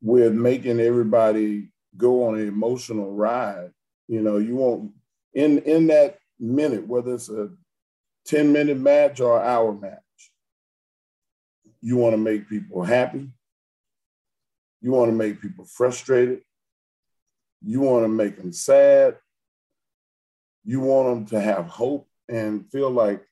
[0.03, 3.71] with making everybody go on an emotional ride.
[4.09, 4.93] You know, you won't
[5.35, 7.51] in in that minute, whether it's a
[8.27, 9.99] 10 minute match or hour match,
[11.81, 13.29] you want to make people happy.
[14.81, 16.41] You want to make people frustrated.
[17.63, 19.17] You want to make them sad.
[20.65, 23.23] You want them to have hope and feel like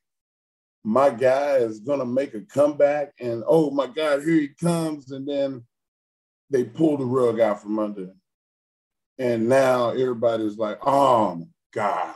[0.83, 5.11] my guy is going to make a comeback and oh my God, here he comes.
[5.11, 5.63] And then
[6.49, 8.21] they pulled the rug out from under him.
[9.17, 12.15] And now everybody's like, oh my God,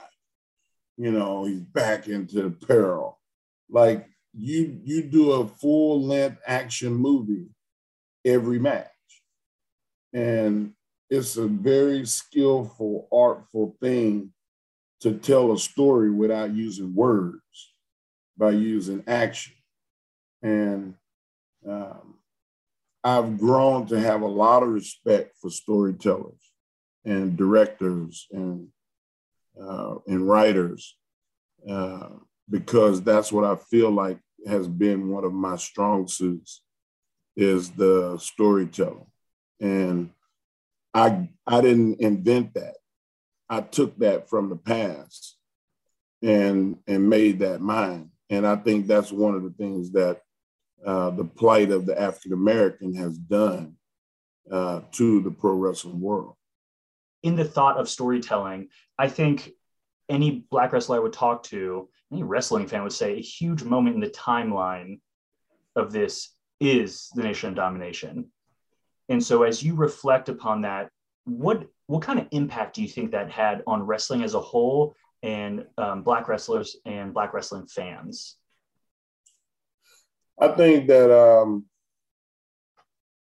[0.97, 3.19] you know, he's back into peril.
[3.69, 7.47] Like you you do a full length action movie
[8.25, 8.87] every match.
[10.13, 10.73] And
[11.09, 14.31] it's a very skillful, artful thing
[15.01, 17.73] to tell a story without using words,
[18.37, 19.53] by using action.
[20.41, 20.95] And
[21.67, 22.15] um,
[23.03, 26.51] I've grown to have a lot of respect for storytellers
[27.05, 28.67] and directors and
[29.61, 30.97] uh, and writers
[31.69, 32.09] uh,
[32.49, 36.61] because that's what I feel like has been one of my strong suits
[37.35, 39.07] is the storytelling.
[39.59, 40.11] And
[40.93, 42.75] I I didn't invent that.
[43.49, 45.37] I took that from the past
[46.21, 48.11] and and made that mine.
[48.29, 50.21] And I think that's one of the things that
[50.85, 53.75] uh, the plight of the African American has done
[54.51, 56.35] uh, to the pro wrestling world.
[57.23, 58.67] In the thought of storytelling,
[58.97, 59.51] I think
[60.09, 63.95] any black wrestler I would talk to, any wrestling fan would say a huge moment
[63.95, 64.99] in the timeline
[65.75, 68.25] of this is the Nation of Domination.
[69.09, 70.89] And so, as you reflect upon that,
[71.25, 74.95] what what kind of impact do you think that had on wrestling as a whole
[75.21, 78.37] and um, black wrestlers and black wrestling fans?
[80.43, 81.67] I think that um,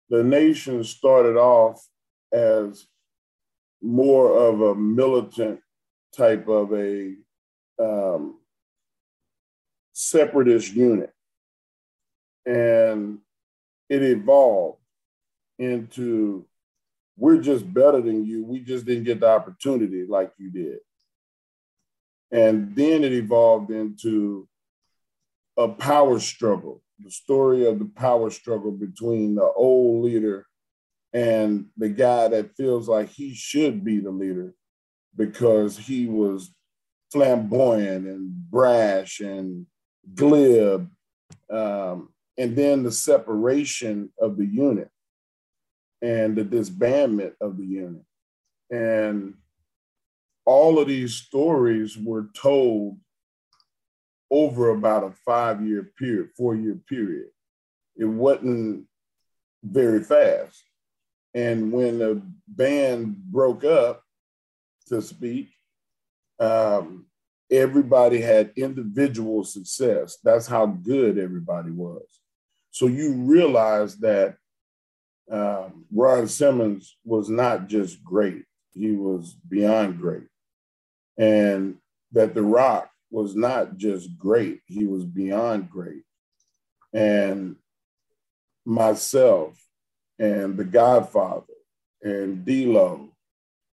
[0.07, 1.83] the nation started off
[2.31, 2.85] as
[3.81, 5.59] more of a militant
[6.15, 7.15] type of a
[7.79, 8.37] um,
[9.93, 11.11] separatist unit.
[12.45, 13.17] And
[13.89, 14.77] it evolved
[15.57, 16.45] into
[17.17, 18.45] we're just better than you.
[18.45, 20.77] We just didn't get the opportunity like you did.
[22.29, 24.47] And then it evolved into
[25.57, 30.45] a power struggle, the story of the power struggle between the old leader
[31.13, 34.53] and the guy that feels like he should be the leader
[35.15, 36.53] because he was
[37.11, 39.65] flamboyant and brash and
[40.13, 40.89] glib.
[41.51, 44.89] Um, and then the separation of the unit
[46.01, 48.03] and the disbandment of the unit.
[48.69, 49.35] And
[50.45, 52.97] all of these stories were told
[54.29, 57.27] over about a five year period, four year period.
[57.95, 58.85] It wasn't
[59.63, 60.63] very fast.
[61.33, 64.03] And when the band broke up,
[64.87, 65.49] to speak,
[66.39, 67.05] um,
[67.51, 70.17] everybody had individual success.
[70.23, 72.05] That's how good everybody was.
[72.71, 74.35] So you realize that
[75.31, 80.27] um, Ron Simmons was not just great, he was beyond great.
[81.17, 81.77] And
[82.11, 86.03] that The Rock was not just great, he was beyond great.
[86.93, 87.55] And
[88.65, 89.57] myself
[90.19, 91.53] and The Godfather
[92.01, 93.09] and D'Lo,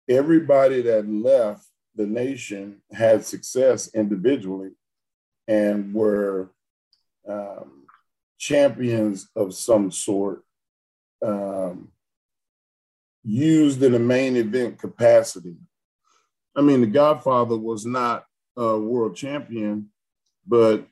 [0.09, 1.65] everybody that left
[1.95, 4.71] the nation had success individually
[5.47, 6.49] and were
[7.27, 7.85] um,
[8.37, 10.43] champions of some sort
[11.25, 11.89] um,
[13.23, 15.57] used in a main event capacity.
[16.55, 18.25] I mean, The Godfather was not
[18.57, 19.89] a world champion,
[20.47, 20.85] but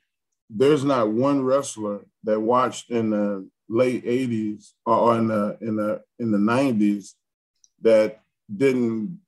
[0.50, 6.02] there's not one wrestler that watched in the late 80s or in the in the
[6.18, 7.14] in the 90s
[7.82, 8.20] that
[8.54, 9.20] didn't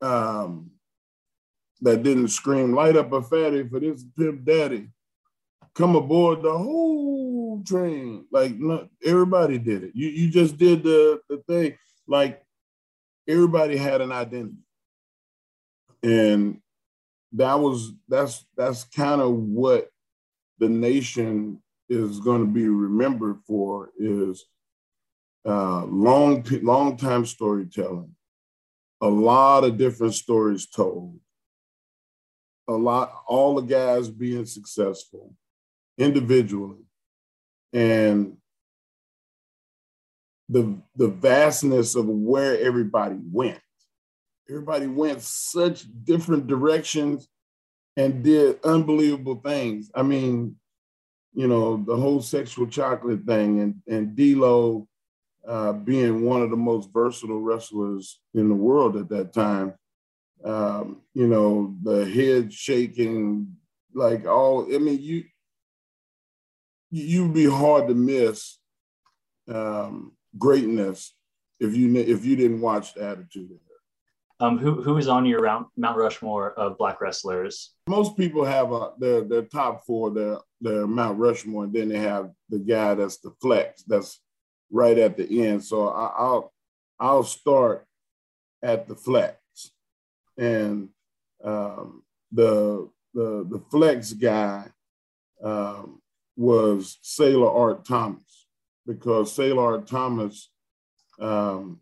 [0.00, 0.70] um,
[1.80, 4.88] that didn't scream light up a fatty for this pimp daddy
[5.78, 8.26] come aboard the whole train.
[8.32, 9.92] Like no, everybody did it.
[9.94, 11.78] You you just did the the thing.
[12.06, 12.42] Like
[13.28, 14.56] everybody had an identity,
[16.02, 16.60] and
[17.32, 19.88] that was that's that's kind of what
[20.58, 24.44] the nation is going to be remembered for is
[25.46, 28.14] uh, long long time storytelling,
[29.00, 31.18] a lot of different stories told,
[32.68, 35.34] a lot all the guys being successful
[35.96, 36.84] individually.
[37.72, 38.36] And
[40.48, 43.60] the the vastness of where everybody went
[44.48, 47.28] everybody went such different directions
[47.96, 50.56] and did unbelievable things i mean
[51.34, 54.88] you know the whole sexual chocolate thing and and D'Lo
[55.46, 59.74] uh, being one of the most versatile wrestlers in the world at that time
[60.44, 63.56] um, you know the head shaking
[63.94, 65.24] like all i mean you
[66.90, 68.58] you'd be hard to miss
[69.48, 71.14] um, greatness
[71.60, 73.58] if you if you didn't watch the Attitude.
[74.40, 75.42] Um, who who is on your
[75.76, 77.74] Mount Rushmore of black wrestlers?
[77.88, 81.98] Most people have a, their their top four, the their Mount Rushmore, and then they
[81.98, 84.20] have the guy that's the flex, that's
[84.70, 85.64] right at the end.
[85.64, 86.52] So I, I'll
[87.00, 87.84] I'll start
[88.62, 89.36] at the flex,
[90.36, 90.90] and
[91.42, 94.66] um, the the the flex guy
[95.42, 96.00] um,
[96.36, 98.46] was Sailor Art Thomas,
[98.86, 100.50] because Sailor Art Thomas,
[101.20, 101.80] um,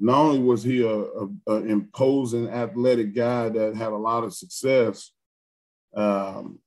[0.00, 4.34] not only was he a, a, a, imposing athletic guy that had a lot of
[4.34, 5.12] success,
[5.94, 6.58] um,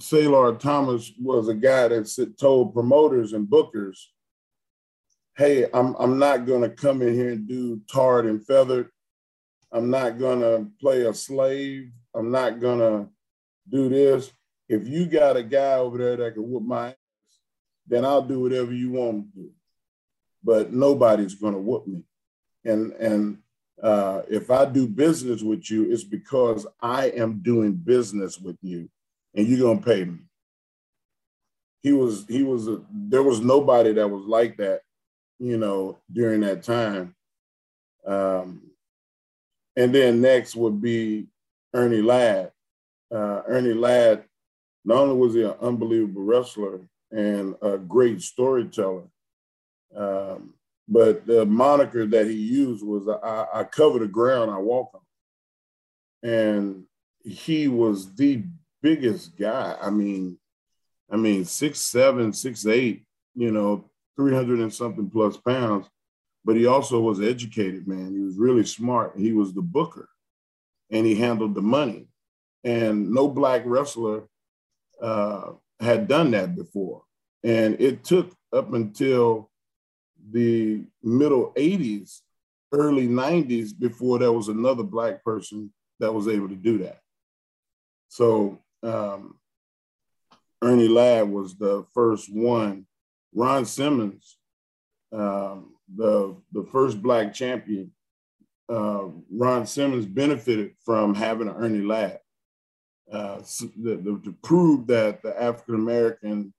[0.00, 3.98] Sailor Thomas was a guy that told promoters and bookers,
[5.36, 8.90] "Hey, I'm I'm not going to come in here and do tarred and feathered.
[9.72, 11.90] I'm not going to play a slave.
[12.14, 13.08] I'm not going to
[13.68, 14.32] do this.
[14.68, 16.94] If you got a guy over there that can whoop my ass,
[17.86, 19.50] then I'll do whatever you want to do.
[20.46, 22.02] But nobody's going to whoop me.
[22.64, 23.38] And and
[23.82, 28.88] uh, if I do business with you, it's because I am doing business with you,
[29.34, 30.20] and you're gonna pay me.
[31.82, 34.82] He was he was a, there was nobody that was like that,
[35.38, 37.14] you know, during that time.
[38.06, 38.62] Um,
[39.76, 41.26] and then next would be
[41.74, 42.52] Ernie Ladd.
[43.12, 44.24] Uh, Ernie Ladd,
[44.84, 46.80] not only was he an unbelievable wrestler
[47.10, 49.04] and a great storyteller,
[49.94, 50.54] um,
[50.88, 56.30] but the moniker that he used was I, I cover the ground I walk on.
[56.30, 56.84] And
[57.24, 58.44] he was the
[58.82, 59.76] biggest guy.
[59.80, 60.38] I mean,
[61.10, 65.86] I mean, six seven, six eight, you know, 300 and something plus pounds.
[66.44, 68.14] But he also was educated, man.
[68.14, 69.14] He was really smart.
[69.16, 70.08] He was the booker
[70.90, 72.06] and he handled the money.
[72.62, 74.28] And no black wrestler
[75.02, 77.02] uh, had done that before.
[77.42, 79.50] And it took up until
[80.30, 82.20] the middle 80s,
[82.72, 87.00] early 90s before there was another Black person that was able to do that.
[88.08, 89.36] So um,
[90.62, 92.86] Ernie Ladd was the first one.
[93.34, 94.38] Ron Simmons,
[95.12, 97.92] um, the, the first Black champion,
[98.68, 102.20] uh, Ron Simmons benefited from having an Ernie Ladd.
[103.10, 103.38] Uh,
[103.76, 106.52] the, the, to prove that the African American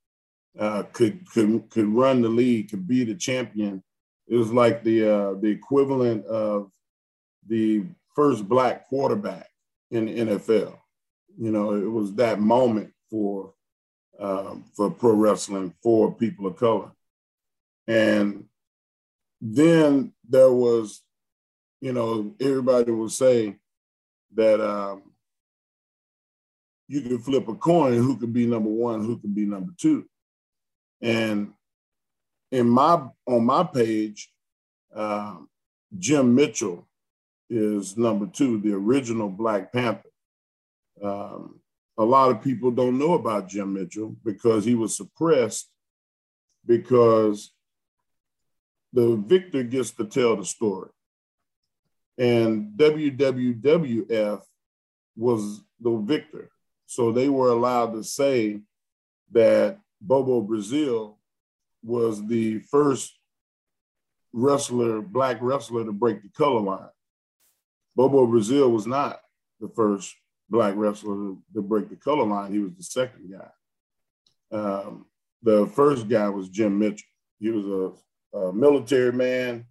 [0.60, 3.84] uh, could could could run the league, could be the champion.
[4.28, 6.72] It was like the uh, the equivalent of
[7.48, 7.86] the
[8.16, 9.48] first black quarterback
[9.92, 10.78] in the NFL.
[11.40, 13.54] You know, it was that moment for
[14.20, 16.92] um, for pro wrestling for people of color,
[17.88, 18.46] and
[19.40, 21.04] then there was,
[21.80, 23.56] you know, everybody would say
[24.34, 25.04] that um,
[26.88, 30.06] you could flip a coin who could be number one, who could be number two.
[31.02, 31.54] And
[32.52, 34.32] in my on my page,
[34.96, 35.38] uh,
[35.98, 36.88] Jim Mitchell
[37.50, 40.10] is number two, the original Black Panther.
[41.02, 41.60] Um,
[41.98, 45.70] a lot of people don't know about Jim Mitchell because he was suppressed
[46.66, 47.52] because
[48.94, 50.90] the victor gets to tell the story.
[52.18, 54.42] And WWWF
[55.16, 56.50] was the victor.
[56.86, 58.62] So they were allowed to say
[59.32, 61.18] that Bobo Brazil
[61.84, 63.18] was the first
[64.34, 66.90] wrestler, black wrestler to break the color line.
[67.96, 69.20] Bobo Brazil was not
[69.60, 70.16] the first
[70.50, 72.52] black wrestler to break the color line.
[72.52, 74.58] He was the second guy.
[74.58, 75.06] Um,
[75.42, 77.08] the first guy was Jim Mitchell.
[77.40, 77.66] He was
[78.34, 79.66] a, a military man.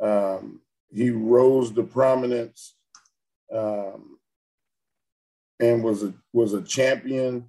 [0.00, 2.76] Um, he rose to prominence
[3.52, 4.18] um,
[5.60, 7.48] and was a, was a champion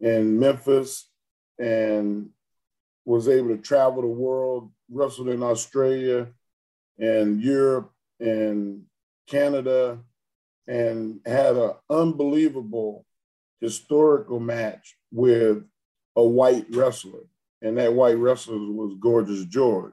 [0.00, 1.10] in Memphis
[1.58, 2.30] and
[3.04, 6.28] was able to travel the world, wrestled in Australia
[6.98, 7.90] and Europe
[8.20, 8.82] and
[9.26, 9.98] Canada,
[10.66, 13.04] and had an unbelievable
[13.60, 15.64] historical match with
[16.16, 17.20] a white wrestler.
[17.62, 19.92] And that white wrestler was Gorgeous George.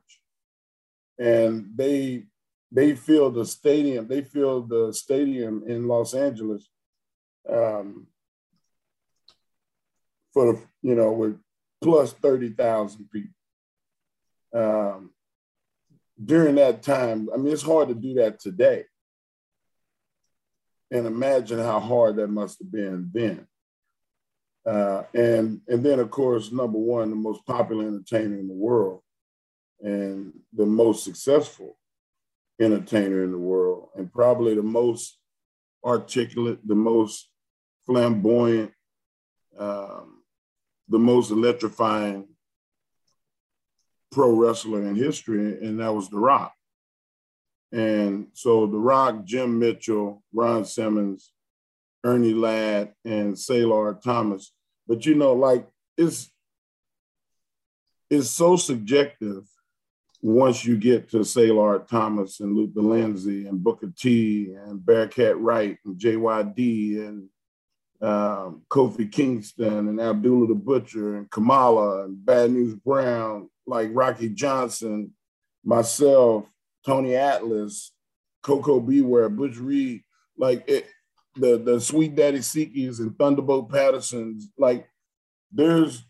[1.19, 2.25] And they
[2.71, 6.69] they filled the stadium, they filled the stadium in Los Angeles
[7.49, 8.07] um,
[10.33, 11.37] for the, you know, with
[11.81, 13.33] plus 30,000 people.
[14.53, 15.11] Um,
[16.23, 18.85] during that time, I mean, it's hard to do that today.
[20.91, 23.47] And imagine how hard that must have been then.
[24.65, 29.01] Uh, and and then of course number one, the most popular entertainer in the world,
[29.79, 31.79] and the most successful
[32.59, 35.17] entertainer in the world, and probably the most
[35.83, 37.27] articulate, the most
[37.87, 38.71] flamboyant,
[39.57, 40.20] um,
[40.91, 42.27] the most electrifying
[44.11, 46.53] pro wrestler in history, and that was The Rock.
[47.71, 51.31] And so The Rock, Jim Mitchell, Ron Simmons,
[52.03, 54.51] Ernie Ladd, and Sailor Thomas.
[54.85, 55.65] But you know, like
[55.97, 56.29] it's
[58.09, 59.47] it's so subjective
[60.21, 65.77] once you get to Sailor Thomas and Luther Lindsay and Booker T and Bearcat Wright
[65.85, 67.29] and JYD and
[68.01, 74.29] um, Kofi Kingston and Abdullah the Butcher and Kamala and Bad News Brown, like Rocky
[74.29, 75.11] Johnson,
[75.63, 76.45] myself,
[76.85, 77.91] Tony Atlas,
[78.41, 79.01] Koko B.
[79.01, 80.01] Ware, Butch Reed,
[80.37, 80.87] like it,
[81.35, 84.49] the the Sweet Daddy Sikis and Thunderbolt Pattersons.
[84.57, 84.87] Like
[85.51, 86.03] there's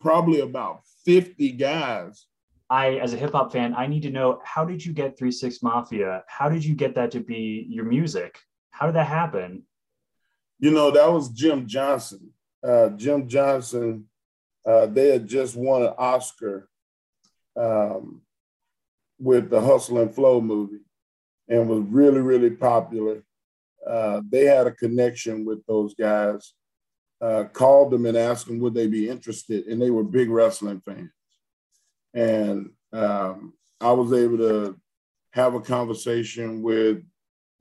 [0.00, 2.26] probably about 50 guys.
[2.70, 5.32] I, as a hip hop fan, I need to know how did you get Three
[5.32, 6.24] Six Mafia?
[6.26, 8.38] How did you get that to be your music?
[8.70, 9.64] How did that happen?
[10.62, 12.32] You know, that was Jim Johnson.
[12.62, 14.04] Uh, Jim Johnson,
[14.64, 16.68] uh, they had just won an Oscar
[17.56, 18.22] um,
[19.18, 20.84] with the Hustle and Flow movie
[21.48, 23.24] and was really, really popular.
[23.84, 26.54] Uh, they had a connection with those guys,
[27.20, 30.80] uh, called them and asked them would they be interested, and they were big wrestling
[30.84, 31.10] fans.
[32.14, 34.78] And um, I was able to
[35.32, 37.02] have a conversation with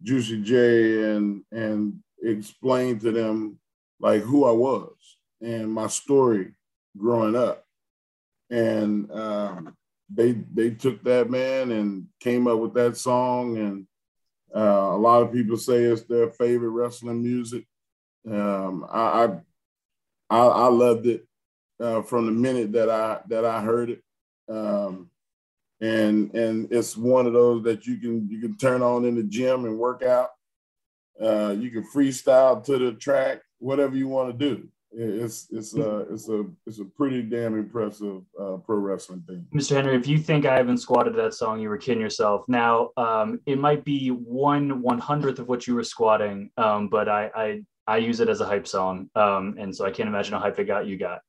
[0.04, 3.60] Juicy J and and explain to them
[4.00, 4.94] like who I was
[5.42, 6.54] and my story
[6.98, 7.66] growing up.
[8.50, 9.76] And um,
[10.14, 13.88] they they took that man and came up with that song and
[14.54, 17.66] uh, a lot of people say it's their favorite wrestling music.
[18.30, 19.38] Um, I,
[20.30, 21.26] I, I loved it
[21.80, 24.04] uh, from the minute that I that I heard it,
[24.50, 25.10] um,
[25.80, 29.24] and and it's one of those that you can you can turn on in the
[29.24, 30.30] gym and work out.
[31.22, 36.00] Uh, you can freestyle to the track, whatever you want to do it's it's a
[36.12, 39.46] it's a it's a pretty damn impressive uh, pro wrestling thing.
[39.54, 39.76] Mr.
[39.76, 42.44] Henry, if you think I haven't squatted that song, you were kidding yourself.
[42.48, 47.08] Now, um, it might be one one hundredth of what you were squatting, um, but
[47.08, 50.34] I, I I use it as a hype song, um, and so I can't imagine
[50.34, 51.22] how hype it got you got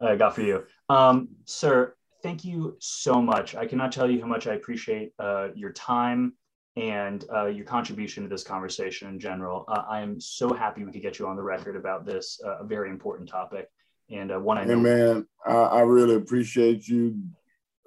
[0.00, 1.94] uh, got for you, um, sir.
[2.22, 3.54] Thank you so much.
[3.54, 6.34] I cannot tell you how much I appreciate uh, your time
[6.76, 9.64] and uh, your contribution to this conversation in general.
[9.68, 12.64] Uh, I am so happy we could get you on the record about this uh,
[12.64, 13.70] very important topic
[14.10, 14.76] and uh, one I know.
[14.76, 17.18] Hey man, I, I really appreciate you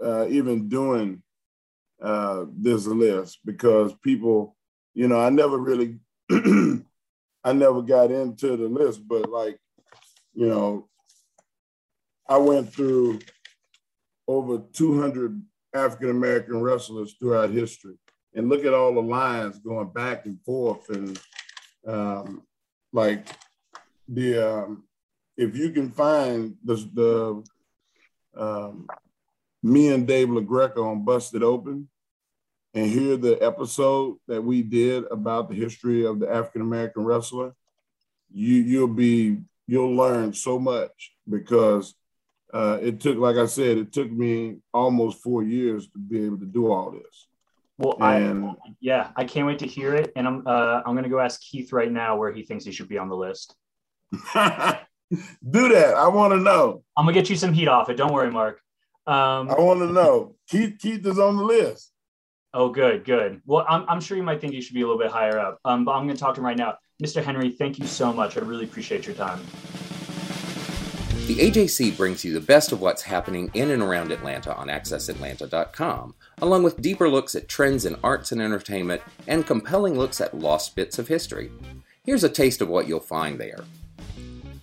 [0.04, 1.22] uh, even doing
[2.02, 4.56] uh, this list because people,
[4.96, 6.00] you know, I never really,
[6.32, 9.60] I never got into the list, but like,
[10.34, 10.88] you know,
[12.28, 13.20] I went through
[14.28, 15.42] over 200
[15.76, 17.96] African American wrestlers throughout history
[18.36, 21.20] and look at all the lines going back and forth and
[21.88, 22.44] um,
[22.94, 23.28] like
[24.08, 24.84] the um,
[25.38, 27.44] if you can find the the
[28.42, 28.88] um,
[29.64, 31.90] me and Dave LaGreca on Busted Open
[32.74, 37.54] and hear the episode that we did about the history of the African American wrestler,
[38.32, 41.94] you you'll be you'll learn so much because
[42.54, 46.40] uh, it took, like I said, it took me almost four years to be able
[46.40, 47.28] to do all this.
[47.80, 51.10] Well, and, I yeah, I can't wait to hear it, and I'm uh, I'm gonna
[51.10, 53.56] go ask Keith right now where he thinks he should be on the list.
[54.12, 55.96] Do that.
[55.96, 56.84] I want to know.
[56.98, 57.96] I'm gonna get you some heat off it.
[57.96, 58.60] Don't worry, Mark.
[59.08, 60.36] Um, I want to know.
[60.50, 61.92] Keith Keith is on the list.
[62.54, 63.42] Oh, good, good.
[63.46, 65.60] Well, I'm, I'm sure you might think you should be a little bit higher up.
[65.66, 66.78] Um, but I'm going to talk to him right now.
[67.02, 67.24] Mr.
[67.24, 68.38] Henry, thank you so much.
[68.38, 69.40] I really appreciate your time.
[71.30, 76.16] The AJC brings you the best of what's happening in and around Atlanta on AccessAtlanta.com,
[76.42, 80.76] along with deeper looks at trends in arts and entertainment and compelling looks at lost
[80.76, 81.52] bits of history.
[82.04, 83.64] Here's a taste of what you'll find there.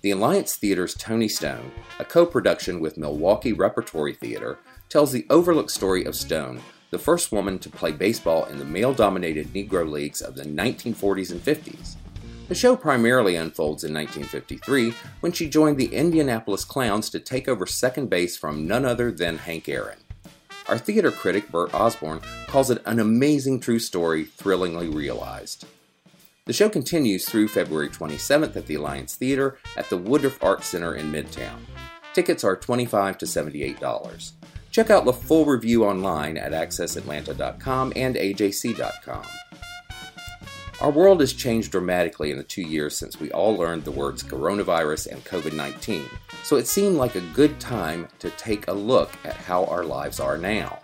[0.03, 4.59] The Alliance Theater's Toni Stone, a co production with Milwaukee Repertory Theater,
[4.89, 6.61] tells the overlooked story of Stone,
[6.91, 11.31] the first woman to play baseball in the male dominated Negro Leagues of the 1940s
[11.31, 11.95] and 50s.
[12.49, 17.67] The show primarily unfolds in 1953 when she joined the Indianapolis Clowns to take over
[17.67, 19.99] second base from none other than Hank Aaron.
[20.69, 25.67] Our theater critic Bert Osborne calls it an amazing true story, thrillingly realized.
[26.45, 30.95] The show continues through February 27th at the Alliance Theater at the Woodruff Arts Center
[30.95, 31.59] in Midtown.
[32.15, 34.33] Tickets are 25 to $78.
[34.71, 39.27] Check out the full review online at accessatlanta.com and ajc.com.
[40.79, 44.23] Our world has changed dramatically in the two years since we all learned the words
[44.23, 46.05] coronavirus and COVID 19,
[46.43, 50.21] so it seemed like a good time to take a look at how our lives
[50.21, 50.79] are now.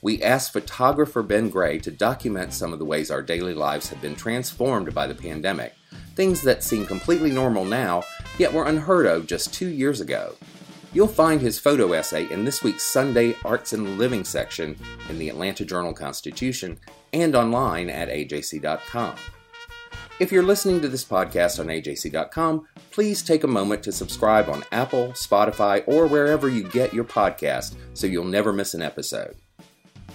[0.00, 4.00] We asked photographer Ben Gray to document some of the ways our daily lives have
[4.00, 5.74] been transformed by the pandemic,
[6.14, 8.04] things that seem completely normal now,
[8.38, 10.36] yet were unheard of just two years ago.
[10.92, 14.76] You'll find his photo essay in this week's Sunday Arts and Living section
[15.08, 16.78] in the Atlanta Journal Constitution
[17.12, 19.16] and online at ajc.com.
[20.18, 24.64] If you're listening to this podcast on ajc.com, please take a moment to subscribe on
[24.72, 29.36] Apple, Spotify, or wherever you get your podcast so you'll never miss an episode.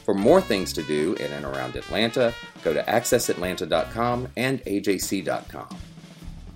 [0.03, 5.77] For more things to do in and around Atlanta, go to accessatlanta.com and ajc.com.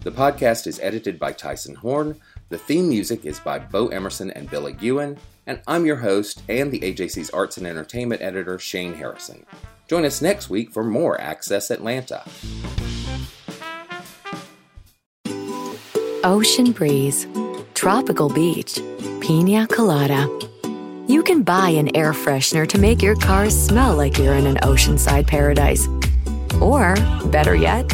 [0.01, 2.19] The podcast is edited by Tyson Horn.
[2.49, 6.71] The theme music is by Bo Emerson and Billy Ewan, and I'm your host and
[6.71, 9.45] the AJC's Arts and Entertainment editor, Shane Harrison.
[9.89, 12.23] Join us next week for more Access Atlanta.
[16.23, 17.27] ocean breeze,
[17.73, 18.81] tropical beach,
[19.21, 20.27] pina colada.
[21.07, 24.57] You can buy an air freshener to make your car smell like you're in an
[24.57, 25.87] oceanside paradise.
[26.59, 26.95] Or,
[27.27, 27.93] better yet,